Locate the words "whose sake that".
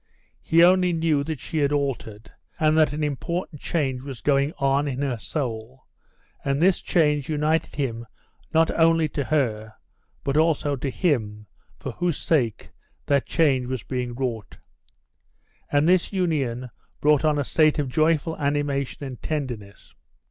11.91-13.27